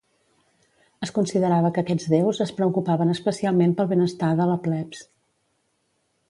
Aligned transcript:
Es 1.07 1.11
considerava 1.17 1.69
que 1.75 1.81
aquests 1.83 2.09
déus 2.13 2.39
es 2.45 2.53
preocupaven 2.61 3.13
especialment 3.17 3.77
pel 3.81 3.91
benestar 3.93 4.31
de 4.41 4.49
la 4.53 4.57
"plebs". 4.65 5.05